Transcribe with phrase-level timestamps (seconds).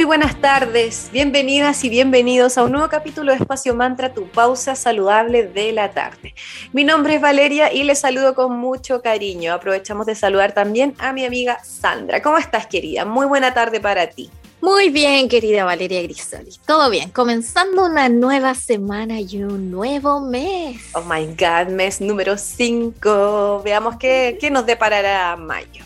[0.00, 4.74] Muy buenas tardes, bienvenidas y bienvenidos a un nuevo capítulo de Espacio Mantra, tu pausa
[4.74, 6.34] saludable de la tarde.
[6.72, 9.52] Mi nombre es Valeria y les saludo con mucho cariño.
[9.52, 12.22] Aprovechamos de saludar también a mi amiga Sandra.
[12.22, 13.04] ¿Cómo estás, querida?
[13.04, 14.30] Muy buena tarde para ti.
[14.62, 16.58] Muy bien, querida Valeria Grisoli.
[16.66, 20.80] Todo bien, comenzando una nueva semana y un nuevo mes.
[20.94, 23.60] Oh my God, mes número 5.
[23.62, 25.84] Veamos qué, qué nos deparará mayo.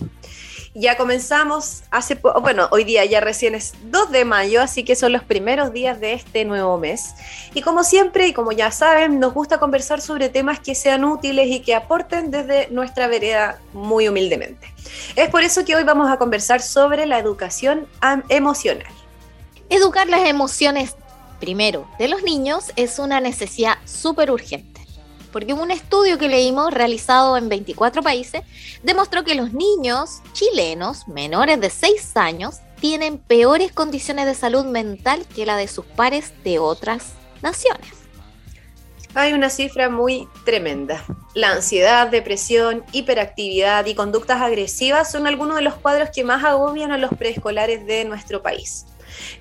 [0.77, 5.12] Ya comenzamos hace, bueno, hoy día ya recién es 2 de mayo, así que son
[5.12, 7.15] los primeros días de este nuevo mes.
[7.55, 11.46] Y como siempre, y como ya saben, nos gusta conversar sobre temas que sean útiles
[11.48, 14.74] y que aporten desde nuestra vereda muy humildemente.
[15.15, 17.87] Es por eso que hoy vamos a conversar sobre la educación
[18.29, 18.93] emocional.
[19.70, 20.96] Educar las emociones,
[21.38, 24.73] primero, de los niños es una necesidad súper urgente
[25.35, 28.43] porque un estudio que leímos realizado en 24 países
[28.85, 35.26] demostró que los niños chilenos menores de 6 años tienen peores condiciones de salud mental
[35.35, 37.88] que la de sus pares de otras naciones.
[39.15, 41.04] Hay una cifra muy tremenda.
[41.35, 46.93] La ansiedad, depresión, hiperactividad y conductas agresivas son algunos de los cuadros que más agobian
[46.93, 48.87] a los preescolares de nuestro país.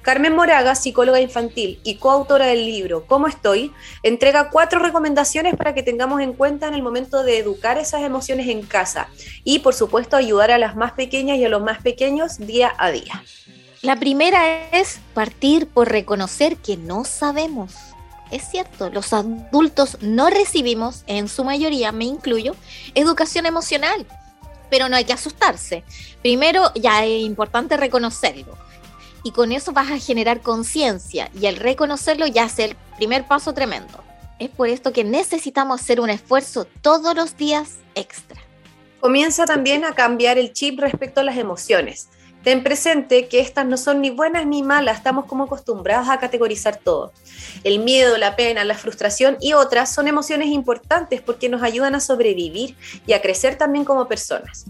[0.02, 3.72] Carmen Moraga, psicóloga infantil y coautora del libro ¿Cómo estoy?,
[4.04, 8.48] entrega cuatro recomendaciones para que tengamos en cuenta en el momento de educar esas emociones
[8.48, 9.10] en casa
[9.44, 12.92] y, por supuesto, ayudar a las más pequeñas y a los más pequeños día a
[12.92, 13.24] día.
[13.82, 17.74] La primera es partir por reconocer que no sabemos.
[18.32, 22.56] Es cierto, los adultos no recibimos, en su mayoría, me incluyo,
[22.96, 24.08] educación emocional,
[24.70, 25.84] pero no hay que asustarse.
[26.22, 28.58] Primero, ya es importante reconocerlo
[29.24, 33.54] y con eso vas a generar conciencia y el reconocerlo ya es el primer paso
[33.54, 34.04] tremendo.
[34.40, 38.42] Es por esto que necesitamos hacer un esfuerzo todos los días extra.
[39.00, 42.10] Comienza también a cambiar el chip respecto a las emociones.
[42.44, 46.76] Ten presente que estas no son ni buenas ni malas, estamos como acostumbrados a categorizar
[46.76, 47.14] todo.
[47.64, 52.02] El miedo, la pena, la frustración y otras son emociones importantes porque nos ayudan a
[52.02, 52.76] sobrevivir
[53.08, 54.66] y a crecer también como personas.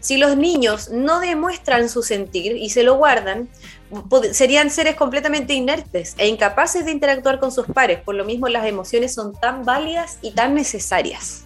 [0.00, 3.48] Si los niños no demuestran su sentir y se lo guardan,
[4.32, 8.00] serían seres completamente inertes e incapaces de interactuar con sus pares.
[8.00, 11.44] Por lo mismo, las emociones son tan válidas y tan necesarias.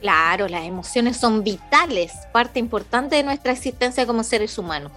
[0.00, 4.92] Claro, las emociones son vitales, parte importante de nuestra existencia como seres humanos.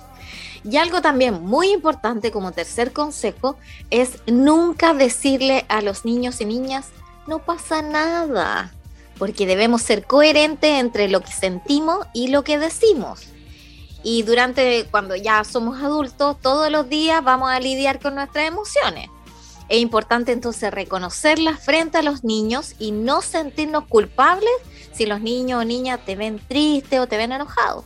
[0.63, 3.57] Y algo también muy importante como tercer consejo
[3.89, 6.89] es nunca decirle a los niños y niñas,
[7.25, 8.71] no pasa nada,
[9.17, 13.30] porque debemos ser coherentes entre lo que sentimos y lo que decimos.
[14.03, 19.09] Y durante, cuando ya somos adultos, todos los días vamos a lidiar con nuestras emociones.
[19.69, 24.51] Es importante entonces reconocerlas frente a los niños y no sentirnos culpables
[24.91, 27.85] si los niños o niñas te ven triste o te ven enojado.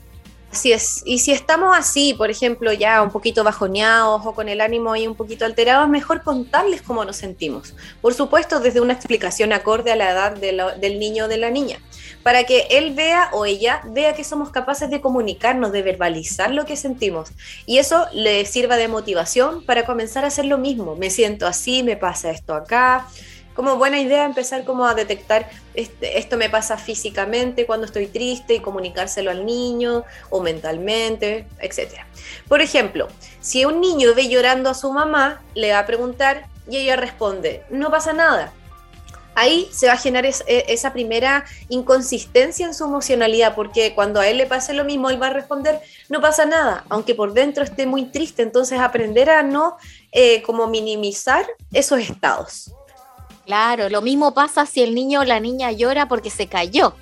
[0.56, 1.04] Así es.
[1.06, 5.06] Y si estamos así, por ejemplo, ya un poquito bajoneados o con el ánimo ahí
[5.06, 7.74] un poquito alterado, es mejor contarles cómo nos sentimos.
[8.02, 11.82] Por supuesto, desde una explicación acorde a la edad del niño o de la niña
[12.24, 16.66] para que él vea o ella vea que somos capaces de comunicarnos, de verbalizar lo
[16.66, 17.32] que sentimos.
[17.66, 20.96] Y eso le sirva de motivación para comenzar a hacer lo mismo.
[20.96, 23.08] Me siento así, me pasa esto acá.
[23.56, 28.56] Como buena idea empezar como a detectar este, esto me pasa físicamente cuando estoy triste
[28.56, 32.02] y comunicárselo al niño o mentalmente, etc.
[32.48, 33.08] Por ejemplo,
[33.40, 37.64] si un niño ve llorando a su mamá, le va a preguntar y ella responde,
[37.70, 38.54] no pasa nada
[39.36, 44.28] ahí se va a generar e, esa primera inconsistencia en su emocionalidad, porque cuando a
[44.28, 45.80] él le pase lo mismo, él va a responder,
[46.10, 49.78] no pasa nada, aunque por dentro esté muy triste, entonces aprender a no
[50.12, 52.75] eh, como minimizar esos estados.
[53.46, 56.96] Claro, lo mismo pasa si el niño o la niña llora porque se cayó.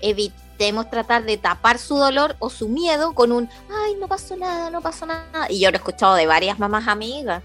[0.00, 4.70] Evitemos tratar de tapar su dolor o su miedo con un, ay, no pasó nada,
[4.70, 5.46] no pasó nada.
[5.48, 7.42] Y yo lo he escuchado de varias mamás amigas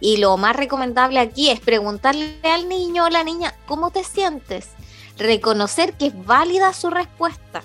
[0.00, 4.70] y lo más recomendable aquí es preguntarle al niño o la niña, ¿cómo te sientes?
[5.16, 7.62] Reconocer que es válida su respuesta.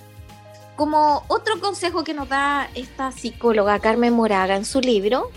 [0.75, 5.29] Como otro consejo que nos da esta psicóloga Carmen Moraga en su libro,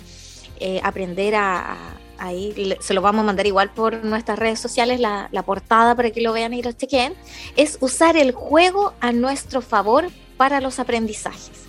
[0.58, 1.76] eh, aprender a,
[2.18, 6.10] ahí se lo vamos a mandar igual por nuestras redes sociales, la, la, portada para
[6.10, 7.14] que lo vean y lo chequen,
[7.56, 11.66] es usar el juego a nuestro favor para los aprendizajes.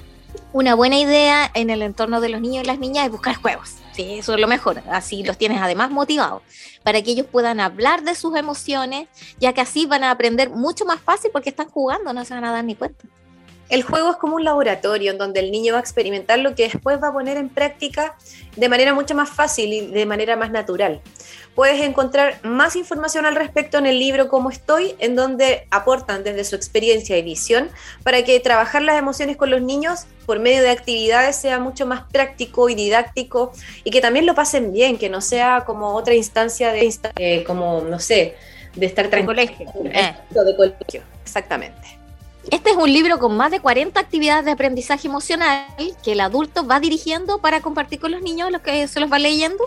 [0.53, 3.75] Una buena idea en el entorno de los niños y las niñas es buscar juegos.
[3.93, 4.81] Sí, eso es lo mejor.
[4.91, 6.43] Así los tienes además motivados
[6.83, 9.07] para que ellos puedan hablar de sus emociones,
[9.39, 12.45] ya que así van a aprender mucho más fácil porque están jugando, no se van
[12.45, 13.05] a dar ni cuenta.
[13.69, 16.63] El juego es como un laboratorio en donde el niño va a experimentar lo que
[16.63, 18.15] después va a poner en práctica
[18.55, 21.01] de manera mucho más fácil y de manera más natural.
[21.53, 26.43] Puedes encontrar más información al respecto en el libro Cómo estoy, en donde aportan desde
[26.43, 27.69] su experiencia y visión
[28.03, 32.03] para que trabajar las emociones con los niños por medio de actividades sea mucho más
[32.11, 33.51] práctico y didáctico
[33.83, 37.81] y que también lo pasen bien, que no sea como otra instancia de, eh, como,
[37.81, 38.35] no sé,
[38.75, 39.41] de estar tranquilo.
[39.41, 39.91] De colegio.
[39.91, 40.15] Eh.
[40.29, 41.96] De colegio, exactamente.
[42.49, 45.65] Este es un libro con más de 40 actividades de aprendizaje emocional
[46.01, 49.19] que el adulto va dirigiendo para compartir con los niños, los que se los va
[49.19, 49.63] leyendo.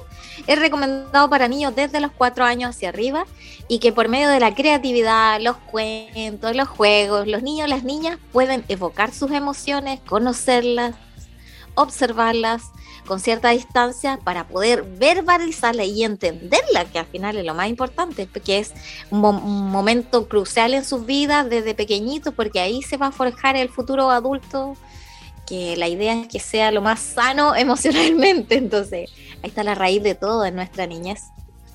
[0.46, 3.26] Es recomendado para niños desde los 4 años hacia arriba
[3.68, 7.84] y que por medio de la creatividad, los cuentos, los juegos, los niños y las
[7.84, 10.94] niñas pueden evocar sus emociones, conocerlas,
[11.74, 12.62] observarlas
[13.06, 18.26] con cierta distancia para poder verbalizarla y entenderla, que al final es lo más importante,
[18.26, 18.72] porque es
[19.10, 23.68] un, momento crucial en sus vidas desde pequeñitos, porque ahí se va a forjar el
[23.68, 24.76] futuro adulto,
[25.46, 29.10] que la idea es que sea lo más sano emocionalmente, entonces
[29.42, 31.22] ahí está la raíz de todo en nuestra niñez.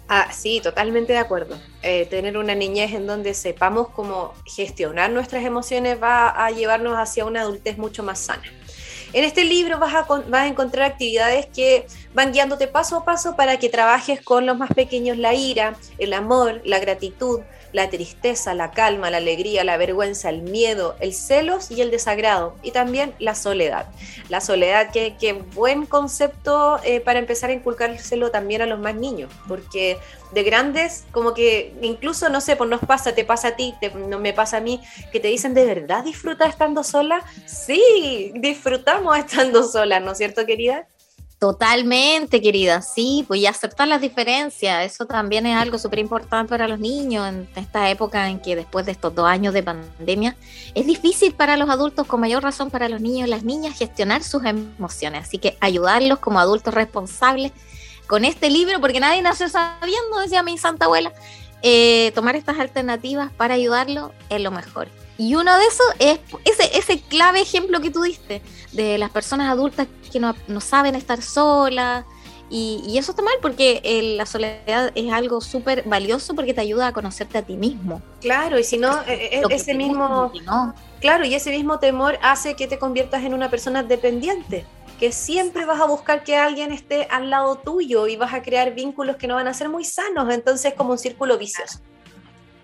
[0.07, 1.57] Ah, sí, totalmente de acuerdo.
[1.81, 7.25] Eh, tener una niñez en donde sepamos cómo gestionar nuestras emociones va a llevarnos hacia
[7.25, 8.43] una adultez mucho más sana.
[9.15, 13.37] En este libro vas a, vas a encontrar actividades que van guiándote paso a paso
[13.37, 17.39] para que trabajes con los más pequeños la ira, el amor, la gratitud,
[17.75, 22.55] la tristeza, la calma, la alegría, la vergüenza, el miedo, el celos y el desagrado,
[22.63, 23.87] y también la soledad.
[24.29, 29.29] La soledad, que, buen concepto eh, para empezar a inculcárselo también a los más niños,
[29.49, 29.97] porque
[30.31, 33.75] de grandes, como que incluso, no sé, pues nos pasa, te pasa a ti,
[34.07, 34.81] no me pasa a mí,
[35.11, 37.23] que te dicen, ¿de verdad disfrutas estando sola?
[37.45, 40.87] Sí, disfrutamos estando sola, ¿no es cierto, querida?
[41.45, 46.67] Totalmente, querida, sí, pues y aceptar las diferencias, eso también es algo súper importante para
[46.67, 50.35] los niños en esta época en que después de estos dos años de pandemia
[50.73, 54.23] es difícil para los adultos, con mayor razón para los niños y las niñas, gestionar
[54.23, 57.51] sus emociones, así que ayudarlos como adultos responsables
[58.07, 61.13] con este libro, porque nadie nació sabiendo, decía mi santa abuela,
[61.61, 64.87] eh, tomar estas alternativas para ayudarlo es lo mejor.
[65.17, 68.41] Y uno de esos es ese, ese clave ejemplo que tú diste
[68.73, 72.05] de las personas adultas que no, saben estar solas.
[72.49, 73.81] Y, eso está mal porque
[74.17, 78.01] la soledad es algo súper valioso porque te ayuda a conocerte a ti mismo.
[78.21, 80.31] Claro, y si no, e, e, ese mismo...
[80.99, 84.65] Claro, y ese mismo temor hace que te conviertas en una persona dependiente
[84.99, 88.73] que siempre vas a buscar que alguien esté al lado tuyo y vas a crear
[88.73, 91.79] vínculos que no van a ser muy sanos, entonces como un círculo vicioso.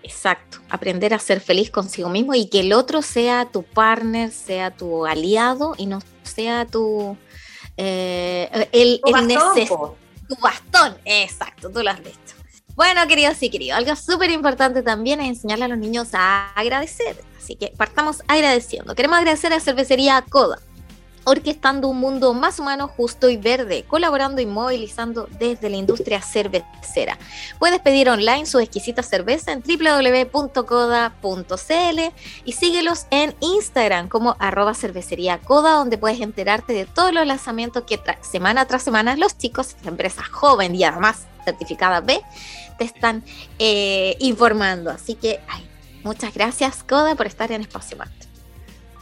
[0.02, 4.70] Exacto, aprender a ser feliz consigo mismo y que el otro sea tu partner, sea
[4.70, 7.16] tu aliado y no sea tu
[7.76, 9.94] eh, el, tu bastón,
[10.28, 12.18] tu bastón, exacto, tú lo has visto.
[12.74, 17.22] Bueno, queridos y queridos, algo súper importante también es enseñarle a los niños a agradecer.
[17.36, 18.94] Así que partamos agradeciendo.
[18.94, 20.58] Queremos agradecer a Cervecería Coda
[21.24, 27.18] orquestando un mundo más humano, justo y verde, colaborando y movilizando desde la industria cervecera.
[27.58, 31.20] Puedes pedir online su exquisita cerveza en www.coda.cl
[32.44, 37.84] y síguelos en Instagram como arroba cervecería coda, donde puedes enterarte de todos los lanzamientos
[37.84, 42.20] que semana tras semana los chicos, la empresa joven y además certificada B,
[42.78, 43.24] te están
[43.58, 44.90] eh, informando.
[44.90, 45.40] Así que
[46.02, 48.21] muchas gracias Coda por estar en Espacio Marte.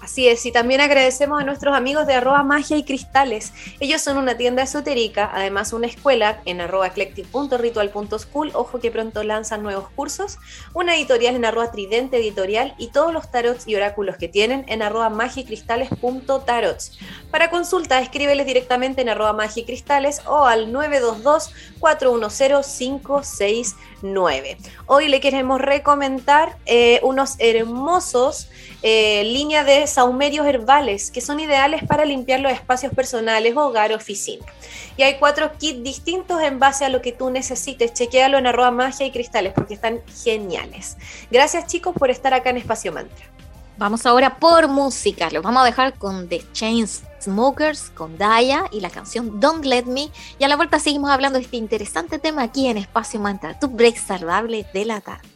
[0.00, 3.52] Así es, y también agradecemos a nuestros amigos de arroba magia y cristales.
[3.80, 9.62] Ellos son una tienda esotérica, además una escuela en arroba eclectic.ritual.school, ojo que pronto lanzan
[9.62, 10.38] nuevos cursos,
[10.72, 14.80] una editorial en arroba tridente editorial y todos los tarots y oráculos que tienen en
[14.80, 16.98] arroba magicristales.tarots.
[17.30, 24.56] Para consulta, escríbeles directamente en arroba magicristales o al 922 410 569.
[24.86, 28.48] Hoy le queremos recomendar eh, unos hermosos
[28.82, 34.44] eh, líneas de saumerios herbales que son ideales para limpiar los espacios personales, hogar, oficina.
[34.96, 37.92] Y hay cuatro kits distintos en base a lo que tú necesites.
[37.92, 40.96] Chequéalo en arroba magia y cristales porque están geniales.
[41.30, 43.26] Gracias chicos por estar acá en Espacio Mantra.
[43.80, 45.30] Vamos ahora por música.
[45.30, 50.10] Los vamos a dejar con The Chainsmokers, con Daya y la canción Don't Let Me.
[50.38, 53.68] Y a la vuelta seguimos hablando de este interesante tema aquí en Espacio Mantra, tu
[53.68, 55.26] break saludable de la tarde.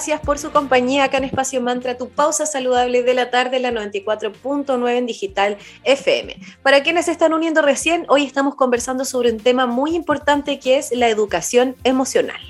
[0.00, 3.70] Gracias por su compañía acá en Espacio Mantra, tu pausa saludable de la tarde, la
[3.70, 6.38] 94.9 en digital FM.
[6.62, 10.78] Para quienes se están uniendo recién, hoy estamos conversando sobre un tema muy importante que
[10.78, 12.40] es la educación emocional.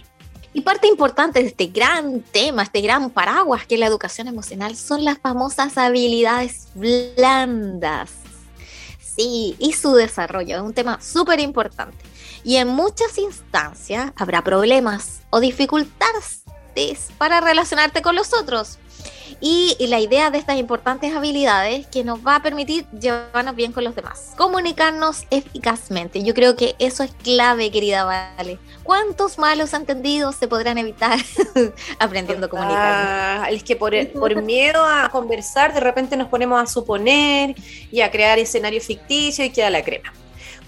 [0.52, 4.76] Y parte importante de este gran tema, este gran paraguas que es la educación emocional,
[4.76, 8.12] son las famosas habilidades blandas.
[9.00, 11.98] Sí, y su desarrollo es un tema súper importante.
[12.44, 16.44] Y en muchas instancias habrá problemas o dificultades
[17.18, 18.78] para relacionarte con los otros.
[19.40, 23.84] Y, la idea de estas importantes habilidades que nos va a permitir llevarnos bien con
[23.84, 26.22] los demás, comunicarnos eficazmente.
[26.22, 28.58] Yo creo que eso es clave, querida Vale.
[28.82, 31.18] ¿Cuántos malos entendidos se podrán evitar
[31.98, 33.52] aprendiendo a comunicar?
[33.52, 37.54] es que por, por miedo a conversar, de repente nos ponemos a suponer
[37.90, 40.12] y a crear escenarios ficticios y queda la crema.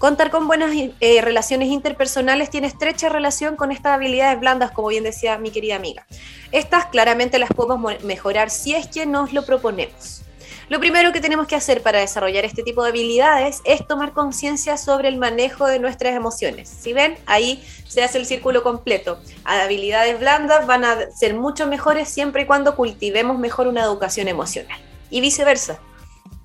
[0.03, 5.05] Contar con buenas eh, relaciones interpersonales tiene estrecha relación con estas habilidades blandas, como bien
[5.05, 6.05] decía mi querida amiga.
[6.51, 10.23] Estas claramente las podemos mejorar si es que nos lo proponemos.
[10.67, 14.75] Lo primero que tenemos que hacer para desarrollar este tipo de habilidades es tomar conciencia
[14.75, 16.67] sobre el manejo de nuestras emociones.
[16.67, 19.21] Si ven, ahí se hace el círculo completo.
[19.45, 24.81] Habilidades blandas van a ser mucho mejores siempre y cuando cultivemos mejor una educación emocional.
[25.09, 25.79] Y viceversa.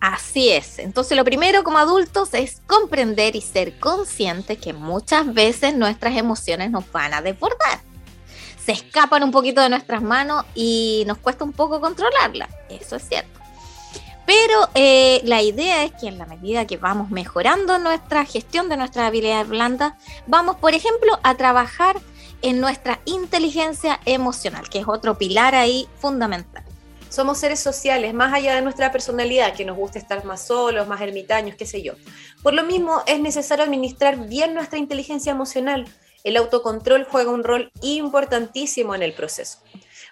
[0.01, 0.79] Así es.
[0.79, 6.71] Entonces lo primero como adultos es comprender y ser conscientes que muchas veces nuestras emociones
[6.71, 7.81] nos van a desbordar.
[8.65, 12.51] Se escapan un poquito de nuestras manos y nos cuesta un poco controlarlas.
[12.69, 13.39] Eso es cierto.
[14.27, 18.77] Pero eh, la idea es que en la medida que vamos mejorando nuestra gestión de
[18.77, 19.95] nuestras habilidades blandas,
[20.27, 21.97] vamos, por ejemplo, a trabajar
[22.43, 26.63] en nuestra inteligencia emocional, que es otro pilar ahí fundamental.
[27.09, 31.01] Somos seres sociales, más allá de nuestra personalidad, que nos gusta estar más solos, más
[31.01, 31.95] ermitaños, qué sé yo.
[32.43, 35.87] Por lo mismo, es necesario administrar bien nuestra inteligencia emocional.
[36.23, 39.61] El autocontrol juega un rol importantísimo en el proceso.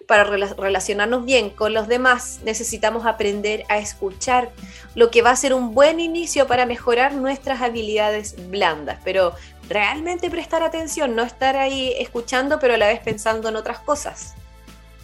[0.07, 4.51] Para relacionarnos bien con los demás, necesitamos aprender a escuchar,
[4.95, 9.01] lo que va a ser un buen inicio para mejorar nuestras habilidades blandas.
[9.05, 9.35] Pero
[9.69, 14.35] realmente prestar atención, no estar ahí escuchando, pero a la vez pensando en otras cosas.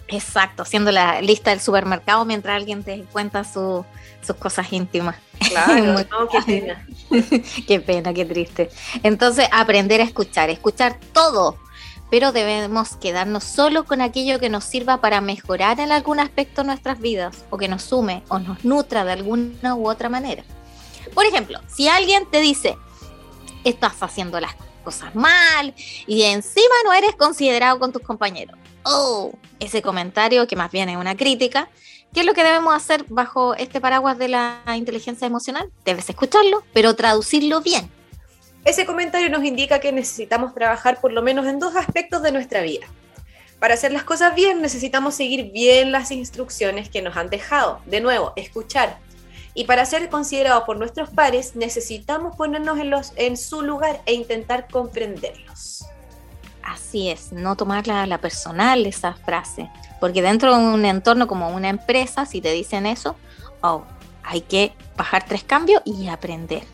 [0.09, 3.85] Exacto, haciendo la lista del supermercado mientras alguien te cuenta sus
[4.38, 5.16] cosas íntimas.
[5.49, 6.87] Claro, qué pena.
[7.66, 8.71] qué pena, qué triste.
[9.02, 11.56] Entonces, aprender a escuchar, escuchar todo,
[12.11, 16.68] pero debemos quedarnos solo con aquello que nos sirva para mejorar en algún aspecto de
[16.68, 20.44] nuestras vidas, o que nos sume o nos nutra de alguna u otra manera.
[21.14, 22.76] Por ejemplo, si alguien te dice,
[23.64, 24.54] estás haciendo las
[24.85, 25.75] cosas mal
[26.06, 30.97] y encima no eres considerado con tus compañeros oh, ese comentario, que más bien es
[30.97, 31.69] una crítica,
[32.12, 35.71] ¿qué es lo que debemos hacer bajo este paraguas de la inteligencia emocional?
[35.85, 37.91] Debes escucharlo, pero traducirlo bien.
[38.65, 42.61] Ese comentario nos indica que necesitamos trabajar por lo menos en dos aspectos de nuestra
[42.61, 42.87] vida.
[43.59, 47.81] Para hacer las cosas bien necesitamos seguir bien las instrucciones que nos han dejado.
[47.87, 48.99] De nuevo, escuchar.
[49.55, 54.15] Y para ser considerados por nuestros pares necesitamos ponernos en, los, en su lugar e
[54.15, 55.85] intentar comprenderlos.
[56.62, 61.49] Así es, no tomarla a la personal esa frase, porque dentro de un entorno como
[61.50, 63.16] una empresa, si te dicen eso,
[63.62, 63.83] oh,
[64.23, 66.64] hay que bajar tres cambios y aprender.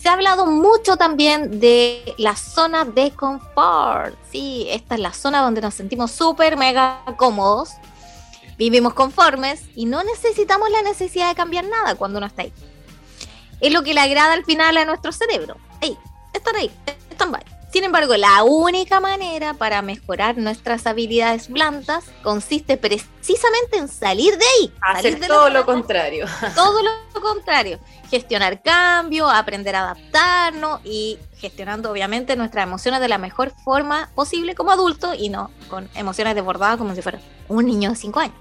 [0.00, 4.14] Se ha hablado mucho también de la zona de confort.
[4.30, 7.70] Sí, esta es la zona donde nos sentimos súper mega cómodos,
[8.56, 12.52] vivimos conformes y no necesitamos la necesidad de cambiar nada cuando uno está ahí.
[13.60, 15.56] Es lo que le agrada al final a nuestro cerebro.
[15.80, 15.98] Ahí,
[16.32, 16.70] están ahí,
[17.10, 17.57] están by.
[17.70, 24.44] Sin embargo, la única manera para mejorar nuestras habilidades blandas consiste precisamente en salir de
[24.44, 24.72] ahí.
[24.80, 26.24] Hacer todo lo contrario.
[26.54, 27.78] Todo lo contrario.
[28.10, 34.54] Gestionar cambio, aprender a adaptarnos y gestionando obviamente nuestras emociones de la mejor forma posible
[34.54, 38.36] como adulto y no con emociones desbordadas como si fuera un niño de 5 años.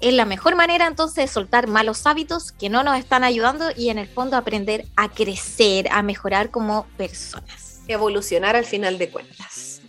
[0.00, 3.88] Es la mejor manera entonces de soltar malos hábitos que no nos están ayudando y
[3.88, 9.80] en el fondo aprender a crecer, a mejorar como personas evolucionar al final de cuentas.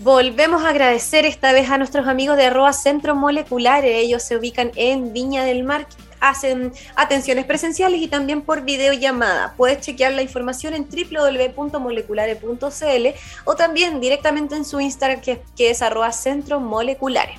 [0.00, 3.84] Volvemos a agradecer esta vez a nuestros amigos de arroba Centro Molecular.
[3.84, 5.86] Ellos se ubican en Viña del Mar,
[6.28, 9.54] hacen atenciones presenciales y también por videollamada.
[9.56, 13.06] Puedes chequear la información en www.moleculare.cl
[13.44, 17.38] o también directamente en su Instagram que, que es arroba Centro Moleculares.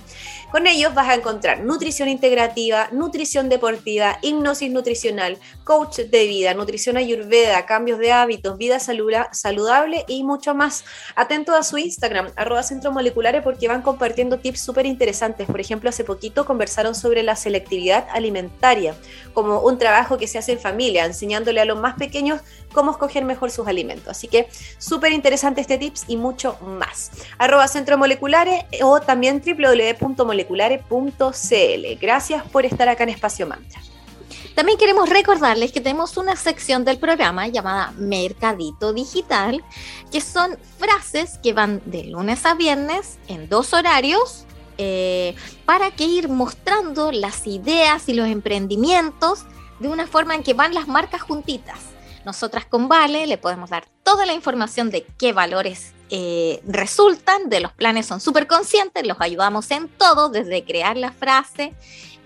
[0.56, 6.96] Con ellos vas a encontrar nutrición integrativa, nutrición deportiva, hipnosis nutricional, coach de vida, nutrición
[6.96, 10.86] ayurveda, cambios de hábitos, vida saludable y mucho más.
[11.16, 15.48] Atento a su Instagram, arroba centro moleculares, porque van compartiendo tips súper interesantes.
[15.48, 18.75] Por ejemplo, hace poquito conversaron sobre la selectividad alimentaria,
[19.34, 22.42] como un trabajo que se hace en familia, enseñándole a los más pequeños
[22.74, 24.10] cómo escoger mejor sus alimentos.
[24.10, 27.12] Así que súper interesante este tips y mucho más.
[27.38, 32.00] Arroba Centro Moleculares o también www.moleculares.cl.
[32.00, 33.82] Gracias por estar acá en Espacio Mantra.
[34.56, 39.62] También queremos recordarles que tenemos una sección del programa llamada Mercadito Digital,
[40.14, 44.45] que son frases que van de lunes a viernes en dos horarios
[44.78, 45.36] eh,
[45.66, 49.46] para que ir mostrando las ideas y los emprendimientos
[49.80, 51.80] de una forma en que van las marcas juntitas.
[52.26, 57.60] Nosotras con Vale le podemos dar toda la información de qué valores eh, resultan, de
[57.60, 61.74] los planes son súper conscientes, los ayudamos en todo, desde crear la frase,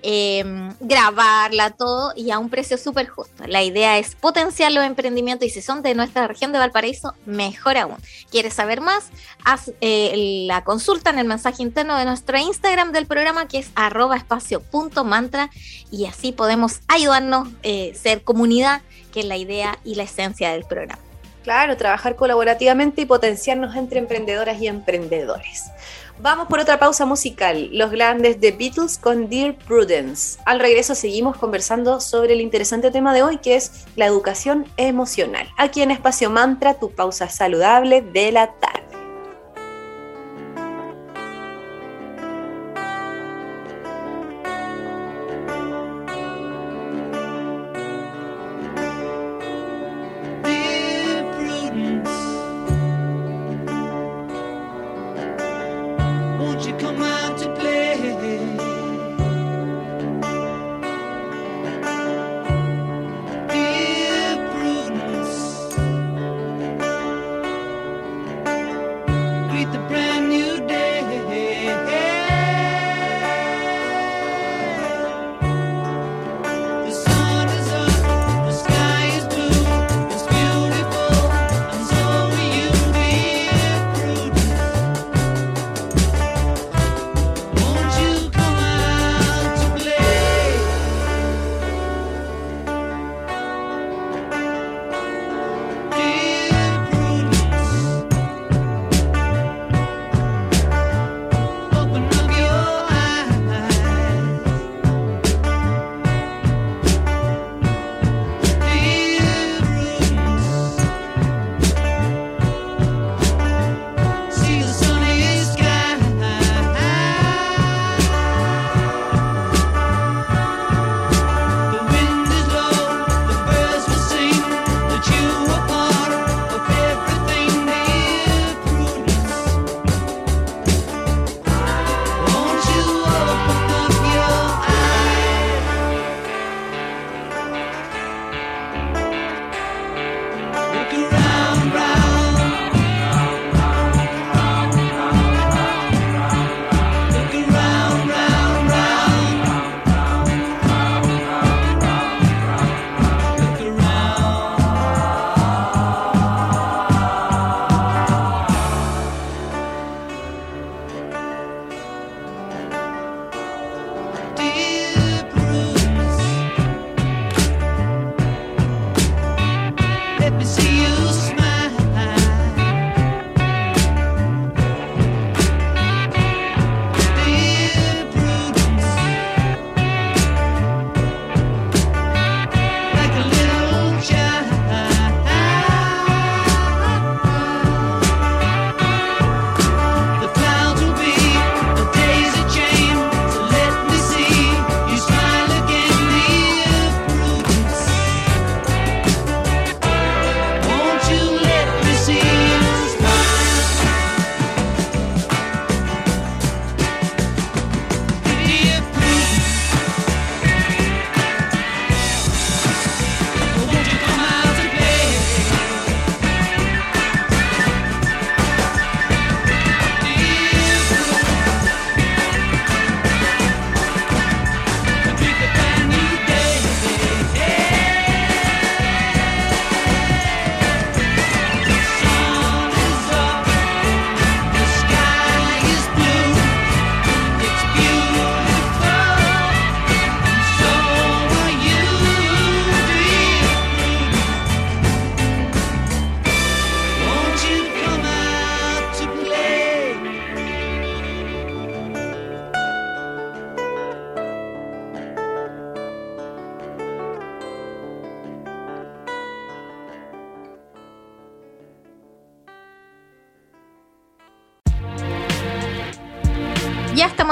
[0.01, 3.43] Em, grabarla, todo y a un precio súper justo.
[3.47, 7.77] La idea es potenciar los emprendimientos y si son de nuestra región de Valparaíso, mejor
[7.77, 7.97] aún.
[8.31, 9.09] ¿Quieres saber más?
[9.43, 13.71] Haz eh, la consulta en el mensaje interno de nuestro Instagram del programa que es
[13.75, 14.63] arroba espacio
[15.91, 18.81] y así podemos ayudarnos, eh, ser comunidad,
[19.12, 21.01] que es la idea y la esencia del programa.
[21.43, 25.71] Claro, trabajar colaborativamente y potenciarnos entre emprendedoras y emprendedores.
[26.21, 30.38] Vamos por otra pausa musical, los grandes de Beatles con Dear Prudence.
[30.45, 35.47] Al regreso seguimos conversando sobre el interesante tema de hoy que es la educación emocional.
[35.55, 38.88] Aquí en Espacio Mantra, tu pausa saludable de la tarde.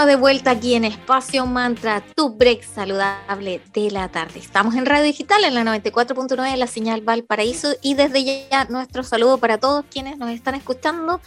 [0.08, 4.40] De vuelta aquí en Espacio Mantra, tu break saludable de la tarde.
[4.40, 9.04] Estamos en Radio Digital en la 94.9 de la señal Valparaíso y desde ya nuestro
[9.04, 11.20] saludo para todos quienes nos están escuchando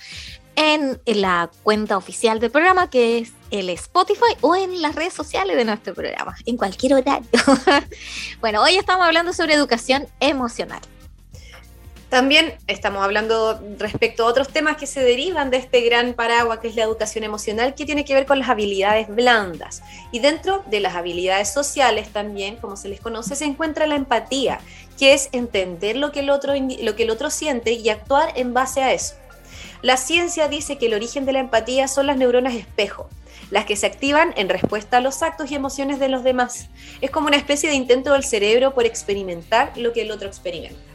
[0.57, 5.59] en la cuenta oficial del programa que es el Spotify o en las redes sociales
[5.59, 7.29] de nuestro programa, en cualquier horario.
[8.40, 10.81] bueno, hoy estamos hablando sobre educación emocional.
[12.11, 16.66] También estamos hablando respecto a otros temas que se derivan de este gran paraguas que
[16.66, 19.81] es la educación emocional, que tiene que ver con las habilidades blandas.
[20.11, 24.59] Y dentro de las habilidades sociales también, como se les conoce, se encuentra la empatía,
[24.99, 28.55] que es entender lo que el otro, lo que el otro siente y actuar en
[28.55, 29.14] base a eso.
[29.81, 33.09] La ciencia dice que el origen de la empatía son las neuronas espejo,
[33.53, 36.70] las que se activan en respuesta a los actos y emociones de los demás.
[37.01, 40.89] Es como una especie de intento del cerebro por experimentar lo que el otro experimenta.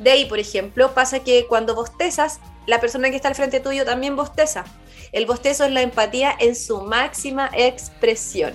[0.00, 3.84] De ahí, por ejemplo, pasa que cuando bostezas, la persona que está al frente tuyo
[3.84, 4.64] también bosteza.
[5.12, 8.54] El bostezo es la empatía en su máxima expresión.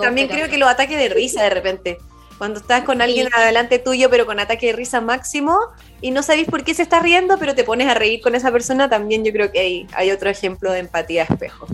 [0.00, 1.98] también creo que los ataques de risa de repente.
[2.38, 5.58] Cuando estás con alguien adelante tuyo, pero con ataque de risa máximo,
[6.00, 8.50] y no sabéis por qué se está riendo, pero te pones a reír con esa
[8.52, 11.66] persona, también yo creo que hay, hay otro ejemplo de empatía espejo.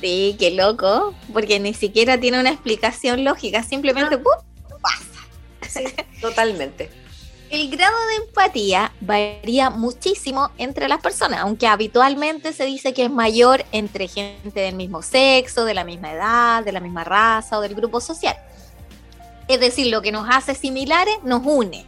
[0.00, 5.86] Sí, qué loco, porque ni siquiera tiene una explicación lógica, simplemente pasa.
[6.20, 7.01] totalmente.
[7.52, 13.10] El grado de empatía varía muchísimo entre las personas, aunque habitualmente se dice que es
[13.10, 17.60] mayor entre gente del mismo sexo, de la misma edad, de la misma raza o
[17.60, 18.34] del grupo social.
[19.48, 21.84] Es decir, lo que nos hace similares nos une.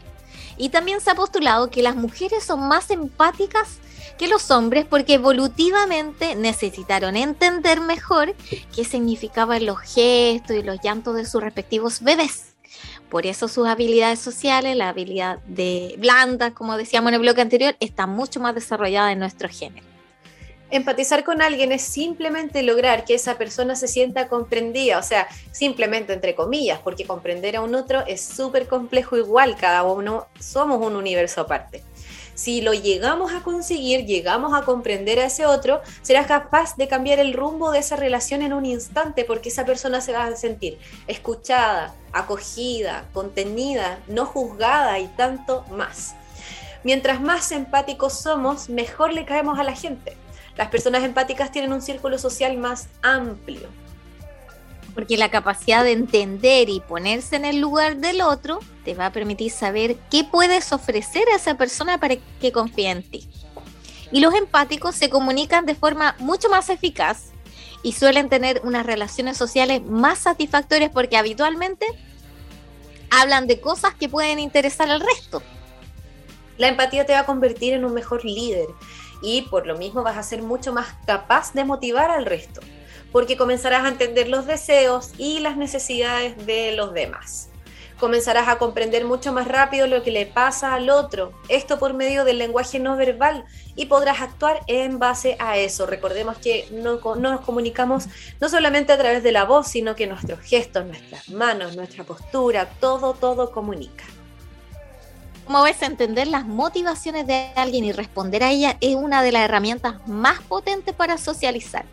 [0.59, 3.79] Y también se ha postulado que las mujeres son más empáticas
[4.18, 8.35] que los hombres porque evolutivamente necesitaron entender mejor
[8.77, 12.53] qué significaban los gestos y los llantos de sus respectivos bebés.
[13.08, 17.76] Por eso sus habilidades sociales, la habilidad de blanda, como decíamos en el bloque anterior,
[17.80, 19.86] está mucho más desarrollada en nuestro género.
[20.70, 26.12] Empatizar con alguien es simplemente lograr que esa persona se sienta comprendida, o sea, simplemente
[26.12, 30.96] entre comillas, porque comprender a un otro es súper complejo igual, cada uno somos un
[30.96, 31.84] universo aparte.
[32.35, 37.18] Si lo llegamos a conseguir, llegamos a comprender a ese otro, serás capaz de cambiar
[37.20, 40.79] el rumbo de esa relación en un instante porque esa persona se va a sentir
[41.07, 46.14] escuchada, acogida, contenida, no juzgada y tanto más.
[46.83, 50.16] Mientras más empáticos somos, mejor le caemos a la gente.
[50.57, 53.68] Las personas empáticas tienen un círculo social más amplio.
[54.94, 59.12] Porque la capacidad de entender y ponerse en el lugar del otro te va a
[59.12, 63.28] permitir saber qué puedes ofrecer a esa persona para que confíe en ti.
[64.12, 67.33] Y los empáticos se comunican de forma mucho más eficaz
[67.83, 71.87] y suelen tener unas relaciones sociales más satisfactorias porque habitualmente
[73.11, 75.42] hablan de cosas que pueden interesar al resto.
[76.57, 78.68] La empatía te va a convertir en un mejor líder
[79.22, 82.61] y por lo mismo vas a ser mucho más capaz de motivar al resto
[83.14, 87.48] porque comenzarás a entender los deseos y las necesidades de los demás.
[87.96, 92.24] Comenzarás a comprender mucho más rápido lo que le pasa al otro, esto por medio
[92.24, 93.44] del lenguaje no verbal,
[93.77, 95.87] y podrás actuar en base a eso.
[95.87, 98.07] Recordemos que no, nos comunicamos
[98.40, 102.68] no solamente a través de la voz, sino que nuestros gestos, nuestras manos, nuestra postura,
[102.81, 104.03] todo, todo comunica.
[105.46, 109.42] Como ves, entender las motivaciones de alguien y responder a ella es una de las
[109.42, 111.85] herramientas más potentes para socializar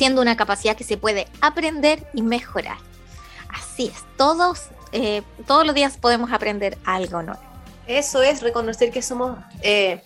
[0.00, 2.78] siendo una capacidad que se puede aprender y mejorar.
[3.50, 7.42] Así es, todos, eh, todos los días podemos aprender algo nuevo.
[7.86, 10.02] Eso es reconocer que somos eh,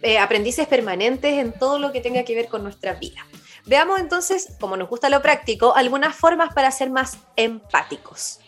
[0.00, 3.26] eh, aprendices permanentes en todo lo que tenga que ver con nuestra vida.
[3.66, 8.40] Veamos entonces, como nos gusta lo práctico, algunas formas para ser más empáticos.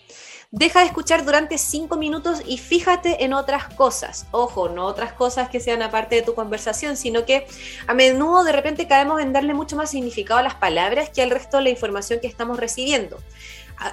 [0.51, 4.25] Deja de escuchar durante cinco minutos y fíjate en otras cosas.
[4.31, 7.47] Ojo, no otras cosas que sean aparte de tu conversación, sino que
[7.87, 11.29] a menudo de repente caemos en darle mucho más significado a las palabras que al
[11.29, 13.19] resto de la información que estamos recibiendo.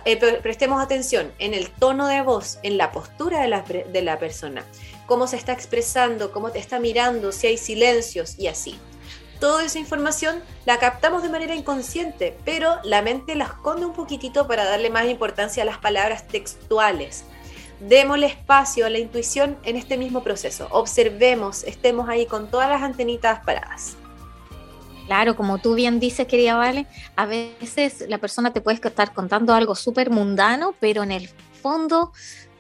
[0.05, 4.65] Eh, prestemos atención en el tono de voz, en la postura de la persona,
[5.07, 8.79] cómo se está expresando, cómo te está mirando, si hay silencios y así
[9.45, 14.47] toda esa información la captamos de manera inconsciente, pero la mente la esconde un poquitito
[14.47, 17.25] para darle más importancia a las palabras textuales.
[17.79, 20.67] Démosle espacio a la intuición en este mismo proceso.
[20.71, 23.97] Observemos, estemos ahí con todas las antenitas paradas.
[25.05, 29.53] Claro, como tú bien dices, querida Vale, a veces la persona te puede estar contando
[29.53, 31.29] algo súper mundano, pero en el
[31.61, 32.13] fondo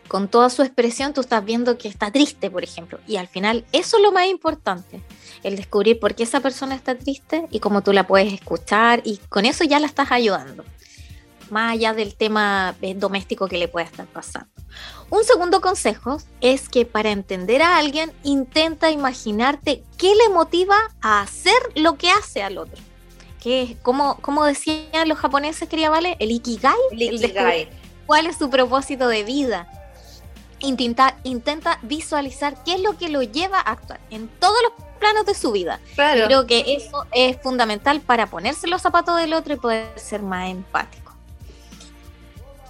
[0.07, 2.99] con toda su expresión, tú estás viendo que está triste, por ejemplo.
[3.07, 5.01] Y al final, eso es lo más importante,
[5.43, 9.17] el descubrir por qué esa persona está triste y cómo tú la puedes escuchar y
[9.29, 10.63] con eso ya la estás ayudando,
[11.49, 14.49] más allá del tema eh, doméstico que le pueda estar pasando.
[15.09, 21.21] Un segundo consejo es que para entender a alguien, intenta imaginarte qué le motiva a
[21.21, 22.81] hacer lo que hace al otro
[23.45, 26.17] ¿qué, cómo, ¿cómo decían los japoneses, quería Vale?
[26.19, 26.73] El ikigai.
[26.91, 27.69] El ikigai.
[28.07, 29.67] ¿Cuál es su propósito de vida?
[30.59, 35.25] Intenta, intenta visualizar qué es lo que lo lleva a actuar en todos los planos
[35.25, 35.79] de su vida.
[35.95, 36.25] Claro.
[36.25, 40.49] Creo que eso es fundamental para ponerse los zapatos del otro y poder ser más
[40.49, 41.05] empático.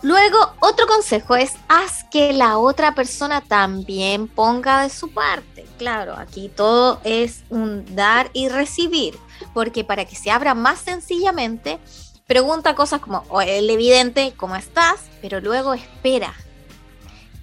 [0.06, 5.66] Luego, otro consejo es haz que la otra persona también ponga de su parte.
[5.80, 9.18] Claro, aquí todo es un dar y recibir,
[9.54, 11.80] porque para que se abra más sencillamente,
[12.28, 15.00] pregunta cosas como o el evidente, ¿cómo estás?
[15.22, 16.36] Pero luego espera.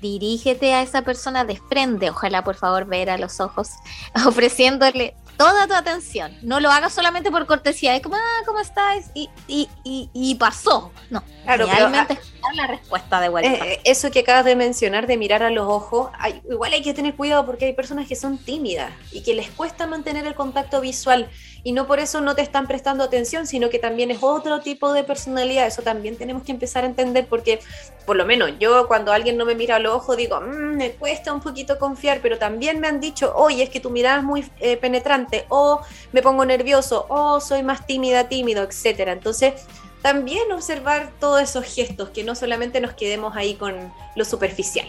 [0.02, 3.70] Dirígete a esa persona de frente, ojalá por favor ver a los ojos,
[4.26, 6.36] ofreciéndole toda tu atención.
[6.42, 9.12] No lo hagas solamente por cortesía, es como, ah, ¿cómo estás?
[9.14, 10.90] Y, y, y, y pasó.
[11.08, 13.66] No, Claro, realmente esperar la respuesta de vuelta.
[13.66, 16.10] Eh, eso que acabas de mencionar de mirar a los ojos,
[16.50, 19.86] igual hay que tener cuidado porque hay personas que son tímidas y que les cuesta
[19.86, 21.28] mantener el contacto visual
[21.64, 24.92] y no por eso no te están prestando atención, sino que también es otro tipo
[24.92, 25.66] de personalidad.
[25.66, 27.60] Eso también tenemos que empezar a entender porque,
[28.04, 30.90] por lo menos yo cuando alguien no me mira a los ojos digo, "Mm, me
[30.92, 34.24] cuesta un poquito confiar, pero también me han dicho, oye, es que tu mirada es
[34.24, 35.80] muy eh, penetrante, o
[36.12, 39.12] me pongo nervioso, o soy más tímida, tímido, etcétera.
[39.12, 39.54] Entonces,
[40.02, 44.86] también observar todos esos gestos, que no solamente nos quedemos ahí con lo superficial.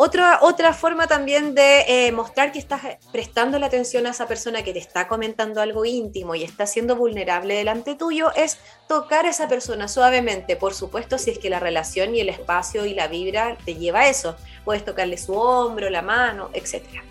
[0.00, 4.62] Otra, otra forma también de eh, mostrar que estás prestando la atención a esa persona
[4.62, 9.30] que te está comentando algo íntimo y está siendo vulnerable delante tuyo es tocar a
[9.30, 10.54] esa persona suavemente.
[10.54, 14.02] Por supuesto, si es que la relación y el espacio y la vibra te lleva
[14.02, 14.36] a eso.
[14.64, 17.02] Puedes tocarle su hombro, la mano, etcétera.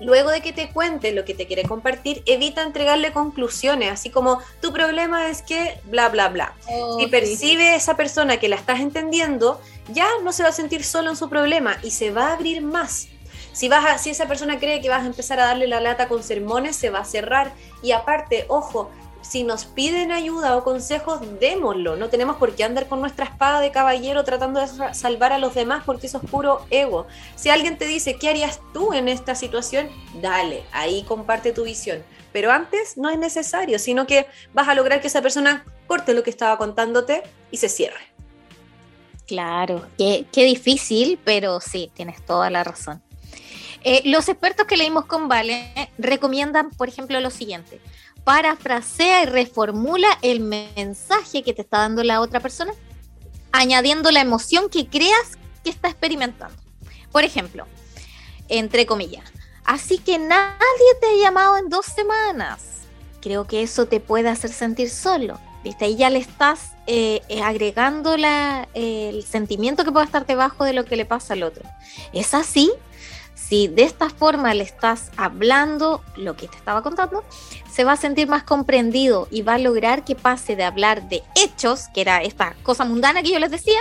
[0.00, 4.38] Luego de que te cuente lo que te quiere compartir, evita entregarle conclusiones, así como
[4.60, 6.54] tu problema es que bla, bla, bla.
[6.68, 7.10] Oh, Si sí.
[7.10, 9.60] percibe esa persona que la estás entendiendo,
[9.92, 12.62] ya no se va a sentir solo en su problema y se va a abrir
[12.62, 13.08] más.
[13.52, 16.06] Si, vas a- si esa persona cree que vas a empezar a darle la lata
[16.06, 17.52] con sermones, se va a cerrar.
[17.82, 21.96] Y aparte, ojo, si nos piden ayuda o consejos, démoslo.
[21.96, 25.38] No tenemos por qué andar con nuestra espada de caballero tratando de sa- salvar a
[25.38, 27.06] los demás porque eso es puro ego.
[27.36, 29.88] Si alguien te dice, ¿qué harías tú en esta situación?
[30.22, 32.02] Dale, ahí comparte tu visión.
[32.32, 36.22] Pero antes no es necesario, sino que vas a lograr que esa persona corte lo
[36.22, 38.00] que estaba contándote y se cierre.
[39.26, 43.02] Claro, qué, qué difícil, pero sí, tienes toda la razón.
[43.90, 47.80] Eh, los expertos que leímos con Vale recomiendan, por ejemplo, lo siguiente.
[48.22, 52.74] Parafrasea y reformula el mensaje que te está dando la otra persona,
[53.50, 56.54] añadiendo la emoción que creas que está experimentando.
[57.12, 57.66] Por ejemplo,
[58.50, 59.24] entre comillas,
[59.64, 62.82] así que nadie te ha llamado en dos semanas.
[63.22, 65.40] Creo que eso te puede hacer sentir solo.
[65.64, 65.86] ¿Viste?
[65.86, 70.74] Ahí ya le estás eh, eh, agregando la, el sentimiento que puede estar debajo de
[70.74, 71.64] lo que le pasa al otro.
[72.12, 72.70] ¿Es así?
[73.48, 77.24] Si de esta forma le estás hablando lo que te estaba contando,
[77.70, 81.22] se va a sentir más comprendido y va a lograr que pase de hablar de
[81.34, 83.78] hechos, que era esta cosa mundana que yo les decía,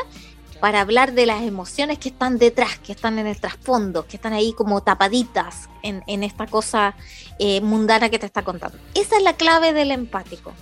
[0.62, 4.32] para hablar de las emociones que están detrás, que están en el trasfondo, que están
[4.34, 6.96] ahí como tapaditas en, en esta cosa
[7.38, 8.78] eh, mundana que te está contando.
[8.94, 10.54] Esa es la clave del empático.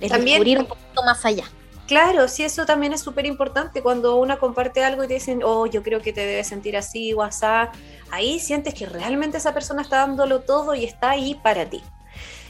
[0.00, 1.44] Es También- descubrir un poquito más allá.
[1.90, 5.66] Claro, sí, eso también es súper importante cuando una comparte algo y te dicen, oh,
[5.66, 7.72] yo creo que te debes sentir así o asá.
[8.12, 11.82] Ahí sientes que realmente esa persona está dándolo todo y está ahí para ti.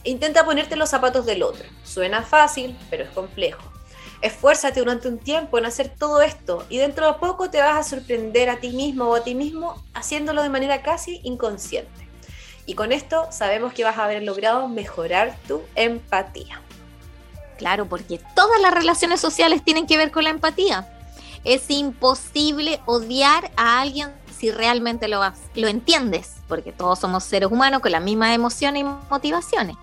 [0.05, 1.66] Intenta ponerte los zapatos del otro.
[1.85, 3.62] Suena fácil, pero es complejo.
[4.20, 7.88] Esfuérzate durante un tiempo en hacer todo esto y dentro de poco te vas a
[7.88, 12.11] sorprender a ti mismo o a ti mismo haciéndolo de manera casi inconsciente.
[12.66, 16.61] Y con esto sabemos que vas a haber logrado mejorar tu empatía.
[17.61, 20.88] Claro, porque todas las relaciones sociales tienen que ver con la empatía.
[21.44, 25.20] Es imposible odiar a alguien si realmente lo,
[25.55, 29.77] lo entiendes, porque todos somos seres humanos con las mismas emociones y motivaciones.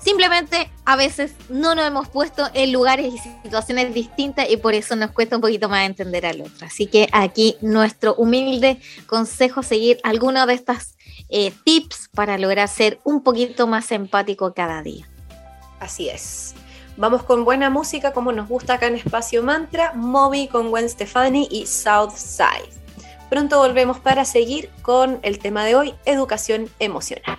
[0.00, 4.96] Simplemente a veces no nos hemos puesto en lugares y situaciones distintas y por eso
[4.96, 6.66] nos cuesta un poquito más entender al otro.
[6.66, 10.96] Así que aquí nuestro humilde consejo seguir alguno de estas
[11.28, 15.08] eh, tips para lograr ser un poquito más empático cada día.
[15.78, 16.54] Así es.
[16.96, 21.48] Vamos con buena música como nos gusta acá en Espacio Mantra, Moby con Gwen Stefani
[21.50, 22.70] y Southside.
[23.28, 27.38] Pronto volvemos para seguir con el tema de hoy, educación emocional.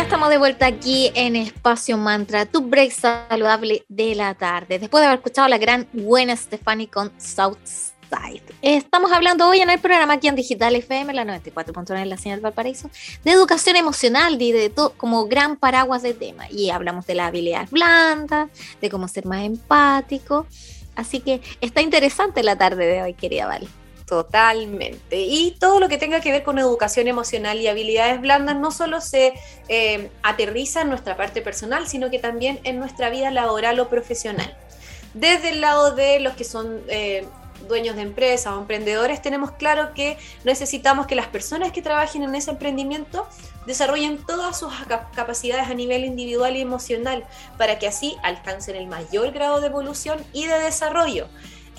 [0.00, 4.78] Ya estamos de vuelta aquí en Espacio Mantra, tu break saludable de la tarde.
[4.78, 8.40] Después de haber escuchado la gran buena Stephanie con Southside.
[8.62, 12.40] Estamos hablando hoy en el programa aquí en Digital FM, la 94.9 en la señal
[12.40, 12.88] Valparaíso,
[13.24, 16.50] de educación emocional y de todo como gran paraguas de tema.
[16.50, 18.48] Y hablamos de la habilidad blanda,
[18.80, 20.46] de cómo ser más empático.
[20.96, 23.68] Así que está interesante la tarde de hoy, querida Vale.
[24.10, 25.20] Totalmente.
[25.20, 29.00] Y todo lo que tenga que ver con educación emocional y habilidades blandas no solo
[29.00, 29.34] se
[29.68, 34.52] eh, aterriza en nuestra parte personal, sino que también en nuestra vida laboral o profesional.
[35.14, 37.24] Desde el lado de los que son eh,
[37.68, 42.34] dueños de empresas o emprendedores, tenemos claro que necesitamos que las personas que trabajen en
[42.34, 43.28] ese emprendimiento
[43.64, 44.72] desarrollen todas sus
[45.14, 47.24] capacidades a nivel individual y emocional
[47.56, 51.28] para que así alcancen el mayor grado de evolución y de desarrollo.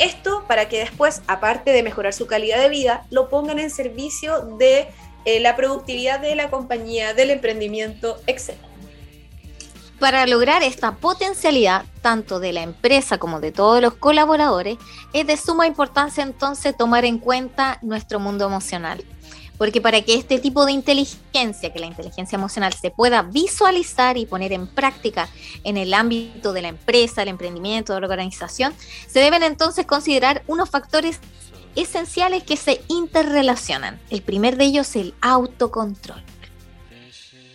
[0.01, 4.41] Esto para que después, aparte de mejorar su calidad de vida, lo pongan en servicio
[4.57, 4.87] de
[5.25, 8.55] eh, la productividad de la compañía, del emprendimiento, etc.
[9.99, 14.79] Para lograr esta potencialidad, tanto de la empresa como de todos los colaboradores,
[15.13, 19.05] es de suma importancia entonces tomar en cuenta nuestro mundo emocional
[19.61, 24.25] porque para que este tipo de inteligencia, que la inteligencia emocional, se pueda visualizar y
[24.25, 25.29] poner en práctica
[25.63, 28.73] en el ámbito de la empresa, el emprendimiento, de la organización,
[29.05, 31.19] se deben entonces considerar unos factores
[31.75, 33.99] esenciales que se interrelacionan.
[34.09, 36.23] El primer de ellos es el autocontrol.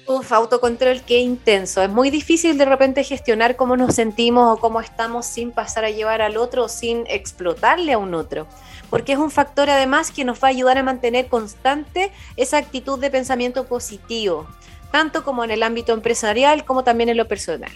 [0.07, 1.83] Uf, autocontrol, qué intenso.
[1.83, 5.91] Es muy difícil de repente gestionar cómo nos sentimos o cómo estamos sin pasar a
[5.91, 8.47] llevar al otro o sin explotarle a un otro
[8.91, 12.99] porque es un factor además que nos va a ayudar a mantener constante esa actitud
[12.99, 14.47] de pensamiento positivo,
[14.91, 17.71] tanto como en el ámbito empresarial como también en lo personal.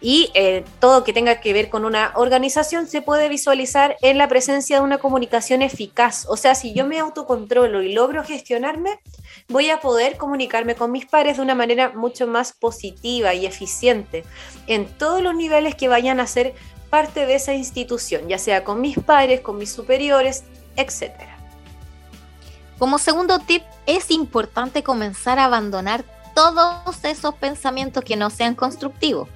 [0.00, 4.28] Y eh, todo que tenga que ver con una organización se puede visualizar en la
[4.28, 6.26] presencia de una comunicación eficaz.
[6.28, 9.00] O sea, si yo me autocontrolo y logro gestionarme,
[9.48, 14.24] voy a poder comunicarme con mis pares de una manera mucho más positiva y eficiente
[14.66, 16.54] en todos los niveles que vayan a ser
[16.90, 20.44] parte de esa institución, ya sea con mis padres, con mis superiores,
[20.76, 21.12] etc.
[22.78, 29.28] Como segundo tip, es importante comenzar a abandonar todos esos pensamientos que no sean constructivos,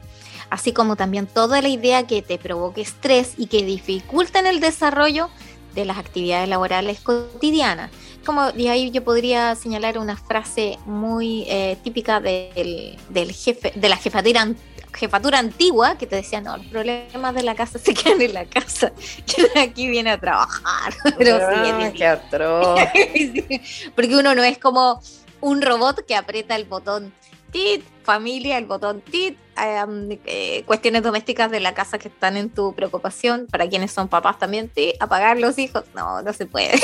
[0.51, 5.29] así como también toda la idea que te provoque estrés y que dificulten el desarrollo
[5.75, 7.91] de las actividades laborales cotidianas.
[8.25, 13.89] Como de ahí yo podría señalar una frase muy eh, típica del, del, jefe, de
[13.89, 14.47] la jefatura
[14.93, 18.47] jefatura antigua que te decían, no, los problemas de la casa se quedan en la
[18.47, 18.93] casa.
[19.57, 20.95] aquí viene a trabajar.
[21.19, 21.55] Pero sí,
[23.95, 25.01] Porque uno no es como
[25.41, 27.13] un robot que aprieta el botón
[27.51, 32.75] tit, familia, el botón tit, eh, cuestiones domésticas de la casa que están en tu
[32.75, 36.81] preocupación, para quienes son papás también, tit, apagar los hijos, no, no se puede,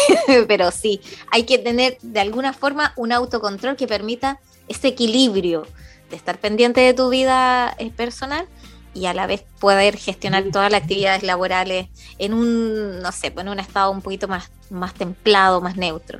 [0.47, 1.01] pero sí,
[1.33, 5.67] hay que tener de alguna forma un autocontrol que permita ese equilibrio
[6.11, 8.47] estar pendiente de tu vida eh, personal
[8.95, 11.89] y a la vez poder gestionar todas las actividades laborales
[12.19, 16.19] en un, no sé, en un estado un poquito más, más templado, más neutro.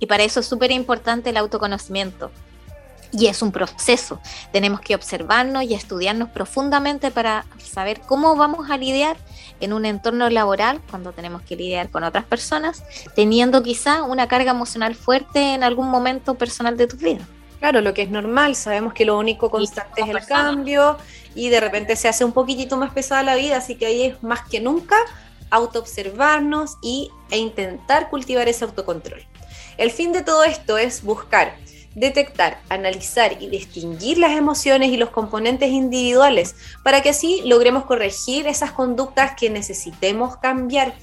[0.00, 2.30] Y para eso es súper importante el autoconocimiento.
[3.10, 4.20] Y es un proceso.
[4.52, 9.16] Tenemos que observarnos y estudiarnos profundamente para saber cómo vamos a lidiar
[9.60, 12.84] en un entorno laboral cuando tenemos que lidiar con otras personas,
[13.16, 17.26] teniendo quizá una carga emocional fuerte en algún momento personal de tu vida.
[17.58, 20.96] Claro, lo que es normal, sabemos que lo único constante es el cambio
[21.34, 24.22] y de repente se hace un poquitito más pesada la vida, así que ahí es
[24.22, 24.96] más que nunca
[25.50, 29.24] autoobservarnos y, e intentar cultivar ese autocontrol.
[29.76, 31.56] El fin de todo esto es buscar,
[31.94, 36.54] detectar, analizar y distinguir las emociones y los componentes individuales
[36.84, 40.94] para que así logremos corregir esas conductas que necesitemos cambiar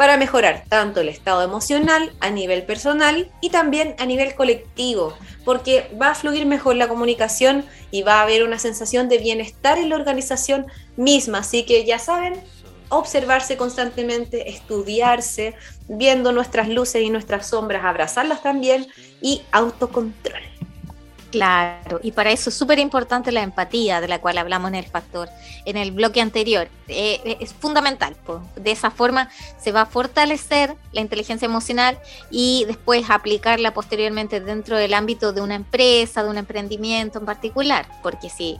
[0.00, 5.12] para mejorar tanto el estado emocional a nivel personal y también a nivel colectivo,
[5.44, 9.76] porque va a fluir mejor la comunicación y va a haber una sensación de bienestar
[9.76, 10.64] en la organización
[10.96, 11.40] misma.
[11.40, 12.32] Así que ya saben,
[12.88, 15.54] observarse constantemente, estudiarse,
[15.86, 18.86] viendo nuestras luces y nuestras sombras, abrazarlas también
[19.20, 20.49] y autocontrol.
[21.30, 24.84] Claro, y para eso es súper importante la empatía de la cual hablamos en el
[24.84, 25.28] factor,
[25.64, 26.68] en el bloque anterior.
[26.88, 28.16] Eh, eh, es fundamental.
[28.56, 31.98] De esa forma se va a fortalecer la inteligencia emocional
[32.30, 37.86] y después aplicarla posteriormente dentro del ámbito de una empresa, de un emprendimiento en particular.
[38.02, 38.58] Porque si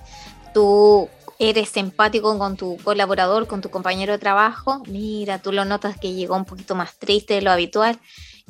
[0.55, 1.09] tú
[1.41, 6.13] eres empático con tu colaborador, con tu compañero de trabajo, mira, tú lo notas que
[6.13, 7.99] llegó un poquito más triste de lo habitual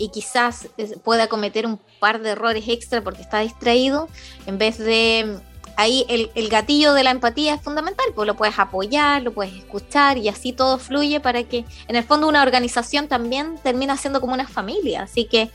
[0.01, 0.69] y quizás
[1.05, 4.09] pueda cometer un par de errores extra porque está distraído,
[4.47, 5.39] en vez de
[5.77, 10.17] ahí el, gatillo de la empatía es fundamental, pues lo puedes apoyar, lo puedes escuchar
[10.17, 14.33] y así todo fluye para que en el fondo una organización también termina siendo como
[14.33, 15.03] una familia.
[15.03, 15.51] Así que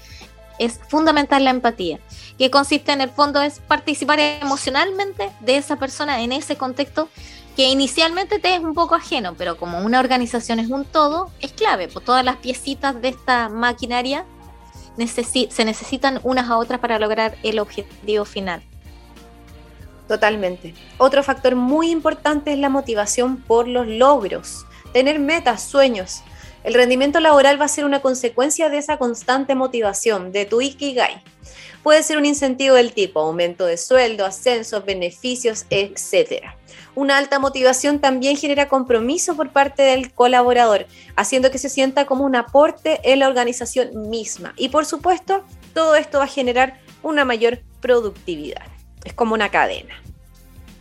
[0.60, 2.00] es fundamental la empatía,
[2.38, 7.10] que consiste en el fondo es participar emocionalmente de esa persona en ese contexto
[7.56, 11.52] que inicialmente te es un poco ajeno, pero como una organización es un todo, es
[11.52, 14.26] clave, pues todas las piecitas de esta maquinaria
[14.98, 18.62] se necesitan unas a otras para lograr el objetivo final.
[20.08, 20.76] Totalmente.
[20.98, 26.22] Otro factor muy importante es la motivación por los logros, tener metas, sueños.
[26.64, 31.22] El rendimiento laboral va a ser una consecuencia de esa constante motivación, de tu Ikigai.
[31.86, 36.46] Puede ser un incentivo del tipo aumento de sueldo, ascensos, beneficios, etc.
[36.96, 42.24] Una alta motivación también genera compromiso por parte del colaborador, haciendo que se sienta como
[42.24, 44.56] un aporte en la organización misma.
[44.58, 45.44] Y por supuesto,
[45.76, 48.66] todo esto va a generar una mayor productividad.
[49.04, 49.94] Es como una cadena.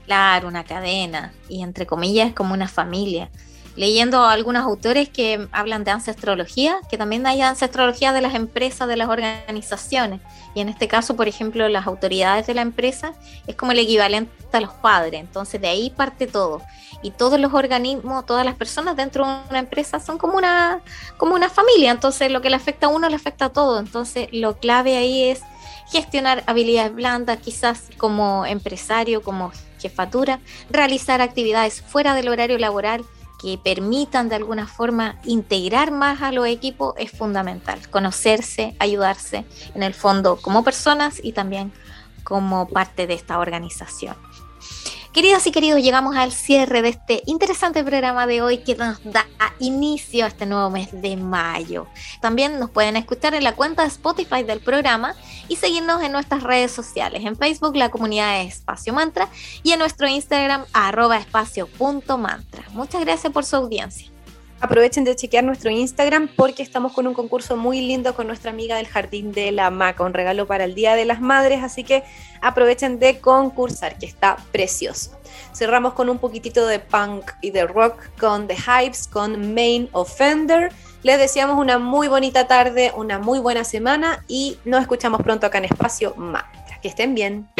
[0.06, 1.34] Claro, una cadena.
[1.50, 3.30] Y entre comillas es como una familia
[3.76, 8.96] leyendo algunos autores que hablan de ancestrología, que también hay ancestrología de las empresas, de
[8.96, 10.20] las organizaciones.
[10.54, 13.14] Y en este caso, por ejemplo, las autoridades de la empresa
[13.46, 15.20] es como el equivalente a los padres.
[15.20, 16.62] Entonces de ahí parte todo.
[17.02, 20.80] Y todos los organismos, todas las personas dentro de una empresa son como una,
[21.16, 21.90] como una familia.
[21.90, 23.80] Entonces lo que le afecta a uno le afecta a todo.
[23.80, 25.42] Entonces lo clave ahí es
[25.90, 33.04] gestionar habilidades blandas, quizás como empresario, como jefatura, realizar actividades fuera del horario laboral,
[33.44, 37.78] que permitan de alguna forma integrar más a los equipos es fundamental.
[37.90, 41.70] Conocerse, ayudarse en el fondo como personas y también
[42.22, 44.16] como parte de esta organización.
[45.14, 49.24] Queridas y queridos, llegamos al cierre de este interesante programa de hoy que nos da
[49.60, 51.86] inicio a este nuevo mes de mayo.
[52.20, 55.14] También nos pueden escuchar en la cuenta de Spotify del programa
[55.46, 57.24] y seguirnos en nuestras redes sociales.
[57.24, 59.28] En Facebook, la comunidad de Espacio Mantra
[59.62, 62.64] y en nuestro Instagram, arroba espacio.mantra.
[62.72, 64.13] Muchas gracias por su audiencia.
[64.64, 68.78] Aprovechen de chequear nuestro Instagram porque estamos con un concurso muy lindo con nuestra amiga
[68.78, 72.02] del Jardín de la Maca, un regalo para el Día de las Madres, así que
[72.40, 75.20] aprovechen de concursar, que está precioso.
[75.52, 80.72] Cerramos con un poquitito de punk y de rock con The Hypes, con Main Offender.
[81.02, 85.58] Les deseamos una muy bonita tarde, una muy buena semana y nos escuchamos pronto acá
[85.58, 86.80] en Espacio Mantra.
[86.80, 87.50] Que estén bien.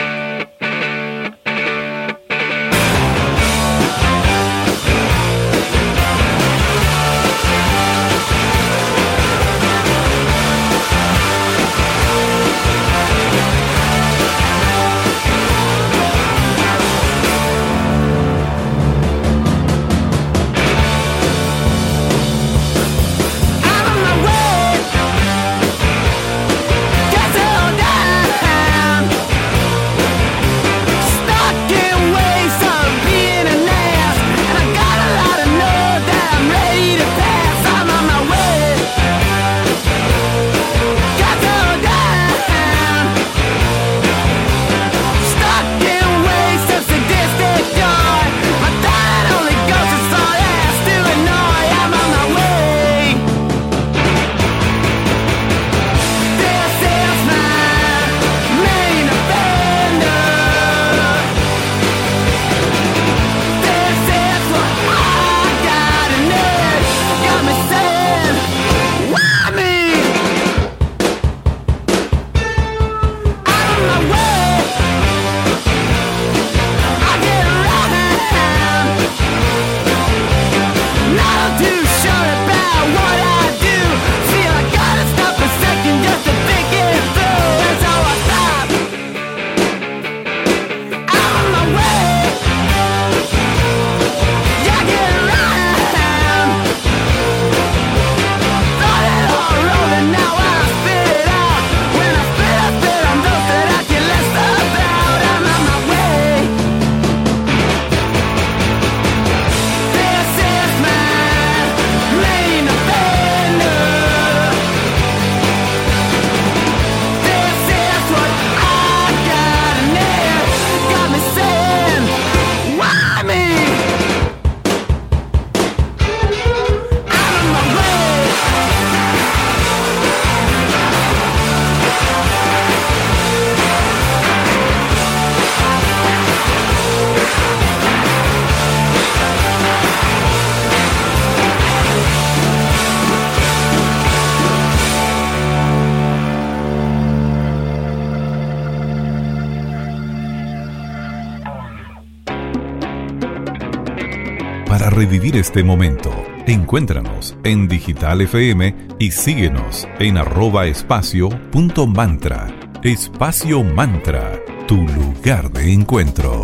[155.05, 156.11] Este momento.
[156.47, 162.47] Encuéntranos en Digital FM y síguenos en arroba espacio punto mantra.
[162.83, 166.44] Espacio Mantra, tu lugar de encuentro.